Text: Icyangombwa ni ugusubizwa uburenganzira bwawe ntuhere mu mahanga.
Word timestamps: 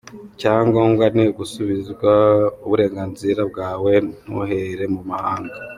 Icyangombwa 0.33 1.05
ni 1.15 1.23
ugusubizwa 1.31 2.13
uburenganzira 2.65 3.41
bwawe 3.51 3.91
ntuhere 4.23 4.85
mu 4.95 5.01
mahanga. 5.09 5.55